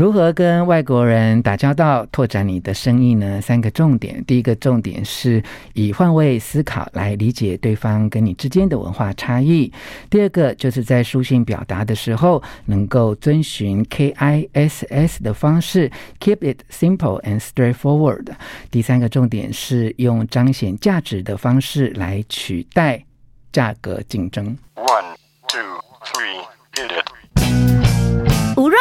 [0.00, 3.38] 如何跟外国人打交道，拓展你的生意呢？
[3.38, 4.24] 三个重点。
[4.24, 5.42] 第一个重点是
[5.74, 9.70] 以换位思考来理解对方跟你之间的文化差异。
[10.08, 18.28] 第二个就是在书信表达的时候，能够遵循 KISS 的方式，Keep it simple and straightforward。
[18.70, 23.04] 第三个重点是用彰显价值的方式来取代
[23.52, 24.56] 价格竞争。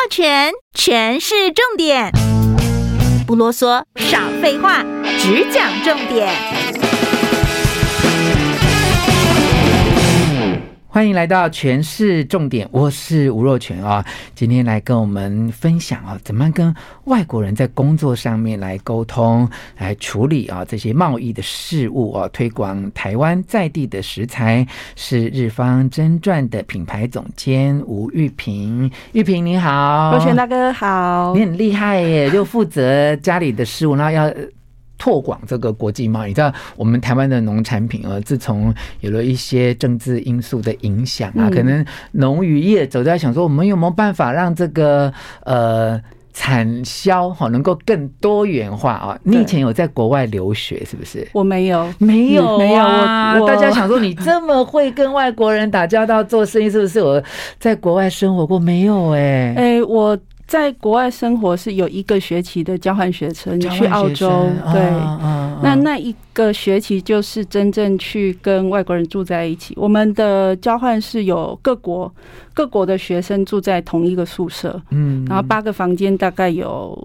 [0.10, 2.12] 全全是，重点，
[3.28, 4.84] 不啰嗦，少废话，
[5.20, 6.79] 只讲重点。
[10.92, 14.04] 欢迎来到全市重点，我是吴若权啊，
[14.34, 19.48] 今天来跟我们分享啊，怎么跟外国人在工作上面来沟通、
[19.78, 28.90] 来处理啊这些贸易的事务啊，推广台湾在地的食材，是日方真传的品牌总监吴玉平。
[29.12, 34.34] 玉平你好，若权大哥好，你很厉害耶，又负责家里的事务，然后要。
[35.00, 45.12] 拓广这个国际贸易，你知道我们台湾的农产品啊，自从有了一些政治因素的影响啊，嗯、可能农渔业者在想说，我们有没有办法让这个
[45.46, 46.00] 呃
[46.34, 49.18] 产销哈能够更多元化啊？
[49.24, 51.26] 你以前有在国外留学是不是？
[51.32, 52.84] 我没有，没有，没有。
[52.84, 57.02] 我大家想说，你这么会跟外国人打交道、做生意，是不是？
[57.02, 57.24] 我
[57.58, 59.54] 在国外生活过没有、欸？
[59.56, 60.18] 哎，哎，我。
[60.50, 64.82] 在国外生活是有一个学期的交换学生，你去澳洲，对，
[65.62, 69.76] 那那一个学期就是真正去跟外国人住在一起。
[69.78, 72.12] 我们的交换是有各国
[72.52, 76.98] 各国的学生住在同一个宿舍，嗯，然后八个房间，大概有。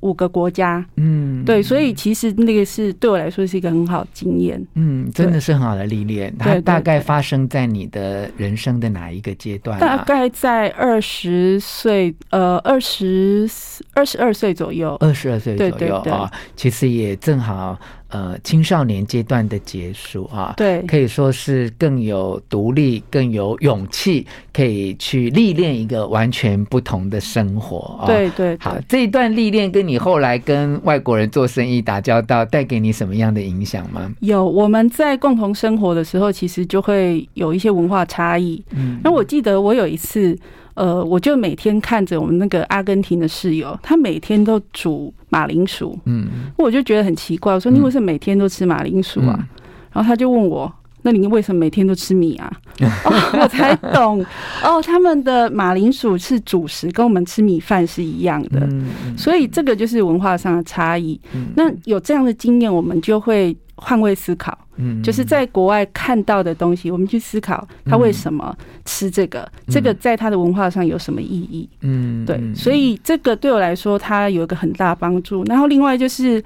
[0.00, 6.34] 五个国家，嗯，对，所以其实那个是对我来说是一个很好的经验，嗯，真的是很好的历练。
[6.38, 9.78] 它大概发生在你的人生的哪一个阶段？
[9.78, 13.48] 大概在二十岁，呃，二十
[13.94, 17.78] 二十二岁左右，二十二岁左右啊，其实也正好。
[18.08, 28.06] 呃，青少年阶段的结束啊，对，可以说是更有独立、更有勇气，可以去历练一个完全不同的生活啊。
[28.06, 34.10] 对，对对，好，这一段历练跟你后来跟外国人做生意打交道，带给你什么样的影响吗？
[34.20, 38.64] 有，我们在共同生活的时候，其实就会有一些文化差异。
[38.74, 40.34] 嗯，那我记得我有一次。
[40.76, 49.36] 呃，我就每天看着我们那个阿根廷的室友，他每天都煮马铃薯，嗯，我就觉得很奇怪，我说你为什么每天都吃马铃薯啊？
[49.40, 49.48] 嗯、
[49.94, 50.70] 然后他就问我，
[51.06, 52.52] 那你为什么每天都吃米啊？
[53.04, 54.26] 哦、我才懂
[54.62, 61.18] 哦，他们的马铃薯是主食，跟我们吃米饭是一样的，嗯、所以这个就是文化上的差异。
[61.32, 63.56] 嗯、那有这样的经验，我们就会。
[63.78, 68.56] 换位思考，嗯，就是在国外看到的东西，我们去思考他为什么
[68.86, 71.68] 吃这个，嗯、这个在他的文化上有什么意义？
[71.82, 75.44] 嗯，对，所以这个对我来说，它有一个很大帮助。
[75.44, 76.42] 然后另外就是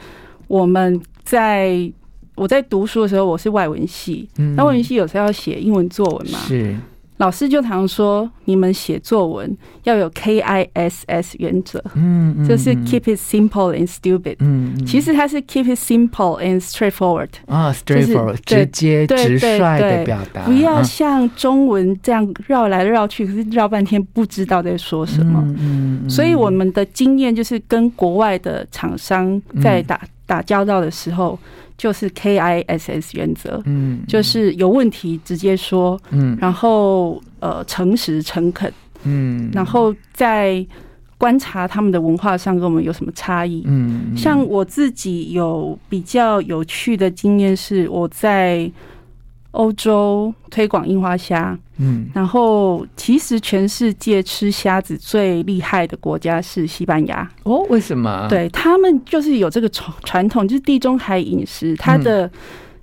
[0.49, 1.89] 我们在
[2.41, 6.75] 我在读书的时候，我是外文系，那外文系有时候要写英文作文嘛，是。
[7.19, 30.01] 老师就常说，你们写作文要有 K I S S 原则，嗯，就是 keep it simple and stupid，嗯，其实它是 keep it simple and straightforward，啊，straightforward，直接直率的表达，不要像中文这样绕来绕去，可是绕半天不知道在说什么，嗯，所以我们的经验就是跟国外的厂商在打
[30.31, 31.37] 打交道的时候。
[31.81, 38.71] 就是 K I S S 原则，嗯，就是有问题直接说，嗯，然后呃诚实诚恳，
[39.05, 40.63] 嗯，然后在
[41.17, 48.71] 观察他们的文化上跟我们有什么差异，嗯，像我自己有比较有趣的经验是我在。
[49.53, 57.29] 欧洲推广樱花虾，嗯，然后其实全世界吃虾子最厉害的国家是西班牙。
[57.45, 58.27] 哦，为什么？
[58.29, 62.27] 对，他们就是有这个传传统，就是地中海饮食，它的。
[62.27, 62.31] 嗯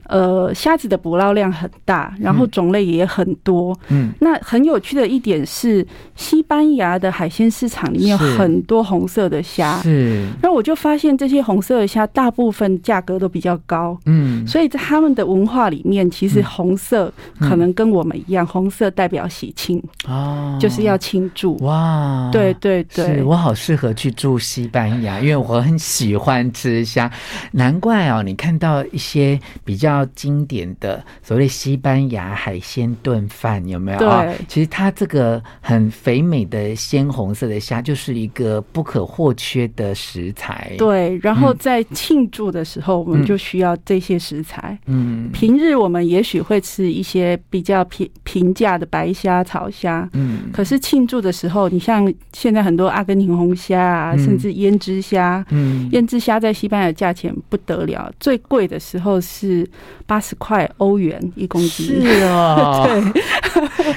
[0.08, 3.78] 呃，虾子的捕捞量很大，然后种类也很多。
[3.90, 5.86] 嗯，那很有趣的一点是，
[6.16, 9.78] 西班牙的海鲜市场里面有很多红色的虾。
[9.82, 13.98] 是，那我就发现这些红色的虾大部分价格都比较高。
[14.06, 17.12] 嗯，所以在他们的文化里面，其实红色
[17.42, 21.58] 可能跟我们一样，红色代表喜庆哦，就是要庆祝。
[21.58, 27.12] 哇，对对对，我好适合去住西班牙，因为我很喜欢吃虾。
[27.52, 29.97] 难怪哦，你看到一些比较。
[29.98, 33.98] 较经典的所谓西班牙海鲜炖饭，有没有？
[33.98, 40.74] 对、哦，其实它这个很肥美的鲜红色的虾，就是一个不可或缺的食材。
[40.78, 44.78] 对，然后在庆祝的时候，我们就需要这些食材。
[44.86, 50.08] 嗯，平日我们也许会吃一些比较平平价的白虾、草虾。
[50.14, 55.46] 嗯，可是庆祝的时候，你像现在很多阿根廷红虾啊，嗯、甚至胭脂虾。
[55.50, 59.68] 嗯，胭脂虾在西班牙价钱不得了，最贵的时候是
[60.06, 62.02] 八十块欧元一公斤。
[62.02, 63.22] 是哦， 对。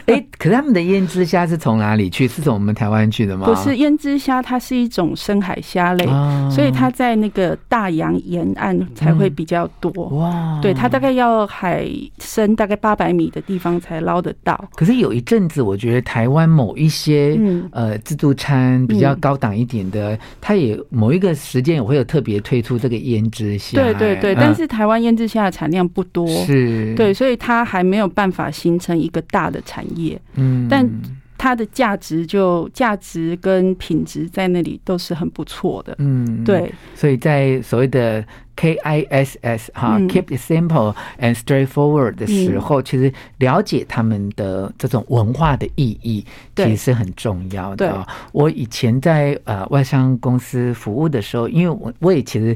[0.07, 2.27] 哎、欸，可是他们的胭脂虾是从哪里去？
[2.27, 3.47] 是从我们台湾去的吗？
[3.47, 9.91] 不是，胭脂虾它是一种深海虾类，哦、所以它在那个大洋沿岸才会比较多。
[10.13, 11.89] 嗯、哇，对，它大概要海
[12.21, 14.69] 深大概八百米的地方才捞得到。
[14.77, 23.81] 可是有一阵子，我觉得台湾某一些、嗯、呃自助餐比较高档一点的，嗯、它也某一个时间也会有特别推出这个胭脂虾。
[23.81, 30.21] 对对但是台湾胭脂虾的产量不多，是对，所以它还没有办法形成一个大的产业。
[30.35, 30.89] 嗯，但
[31.37, 35.95] 它的价值就价值跟品质在那里都是很不错的。
[35.99, 38.23] 嗯，对，所以在所谓的
[38.57, 47.89] KISS 哈、嗯、Keep it simple and straightforward 的时候，嗯、其实了解他们的这种文化的意义，其实是很重要的。
[47.89, 47.99] 对
[48.33, 52.55] 我以前在呃外商公司服务的时候，因为我我也其实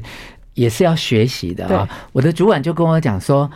[0.53, 1.87] 也是要学习的啊。
[1.87, 3.49] 对我的主管就跟我讲说。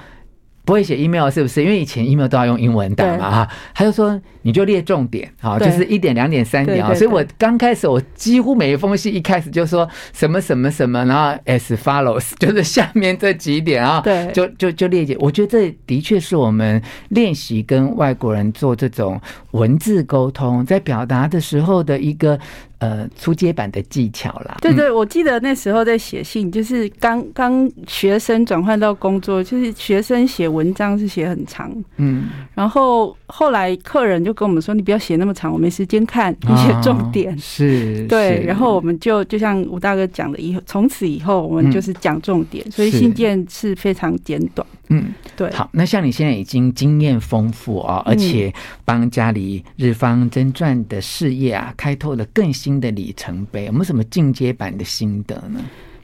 [0.70, 1.64] 不会写 email 是不是？
[1.64, 6.94] 因为以前 email 都要用英文打嘛哈，他就说你就列重点啊，就是一点、两点、三点啊。
[6.94, 15.18] 所以我刚开始我几乎每一封信一开始就说什么什么什么，然后 as follows 就是下面这几点啊，对，就就就列解。
[15.20, 16.80] 我觉得这的确是我们
[17.10, 19.20] 练习跟外国人做这种
[19.52, 22.40] 文字沟通，在表达的时候的一个。
[22.80, 24.58] 呃，初阶版的技巧啦。
[24.62, 38.46] 对对，我记得那时候在写信，就是刚刚学生转换到工作，就是学生写文章是写很长，嗯，然后后来客人就跟我们说：“你不要写那么长，我没时间看，你写重点。”是，对。
[38.46, 44.66] 然后我们就就像吴大哥讲的，以后从此以后我们就是讲重点，所以信件是非常简短。
[44.90, 45.52] 嗯，对。
[45.54, 48.54] 好，那像你现在已经经验丰富啊，而且
[48.84, 53.66] 帮家里日方真传的事业啊，开拓了更新的里程碑。
[53.66, 55.60] 有没有什么进阶版的心得呢？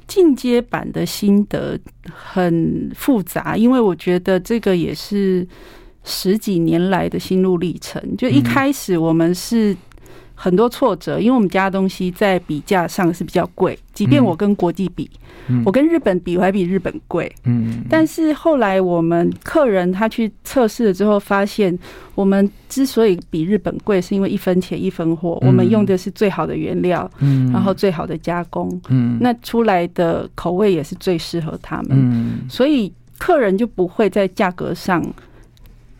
[0.08, 1.80] 进阶版的心得
[2.14, 5.48] 很复杂，因为我觉得这个也是
[6.04, 8.16] 十几年来的心路历程。
[8.16, 9.76] 就一开始我们是。
[10.36, 15.10] 很多挫折，因为我们家的东西在比价上是比较贵，即便我跟国际比，
[15.48, 17.34] 嗯、我跟日本比，我还比日本贵。
[17.46, 21.78] 嗯，但是后来我们客人他去测试了之后，发现
[22.14, 35.02] 我们之所以比日本贵，是因为一分钱一分货，嗯、我们用的是最好的原料，嗯，然后最好的加工，嗯，那出来的口味也是最适合他们，嗯，所以客人就不会在价格上。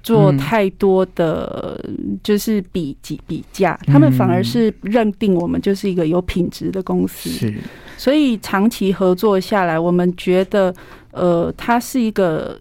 [0.06, 1.84] 做太多的
[2.22, 7.56] 就是比比比价，他们反而是认定我们就是一个有品质的公司，是，
[7.98, 10.72] 所以长期合作下来，我们觉得，
[11.10, 12.56] 呃，它是一个，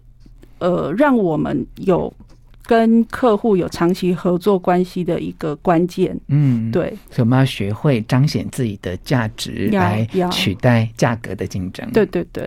[0.57, 2.11] 呃，让我们有
[2.65, 6.19] 跟客户有长期合作关系的一个关键。
[6.29, 11.87] 嗯，对，所以我们要学会彰显自己的价值，来取代价格的竞争。
[11.91, 12.43] 对对对。